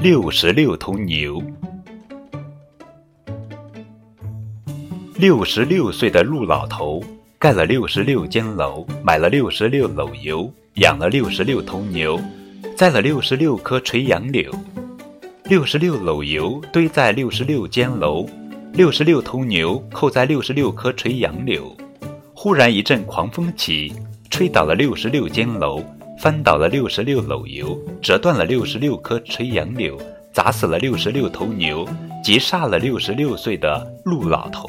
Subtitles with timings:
[0.00, 1.42] 六十六头牛。
[5.16, 7.02] 六十六岁的陆老头
[7.36, 12.20] 盖了六十六间楼，买了六十六篓油，养了六十六头牛，
[12.76, 14.52] 栽了六十六棵垂杨柳。
[15.46, 18.24] 六十六篓油堆在六十六间楼，
[18.72, 21.76] 六十六头牛扣在六十六棵垂杨柳。
[22.32, 23.92] 忽然一阵狂风起，
[24.30, 25.82] 吹倒了六十六间楼。
[26.18, 29.96] 翻倒了六十六篓油，折断了六十六棵垂杨柳，
[30.32, 31.88] 砸死了六十六头牛，
[32.24, 34.68] 劫杀了六十六岁的陆老头。